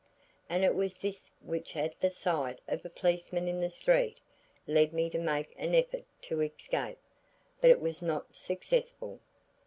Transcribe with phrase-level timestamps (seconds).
[0.49, 4.17] And it was this which at the sight of a policeman in the street
[4.65, 6.97] led me to make an effort to escape.
[7.59, 9.19] But it was not successful.